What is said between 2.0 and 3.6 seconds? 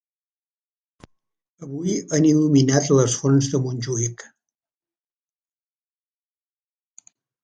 han il·luminat les fonts de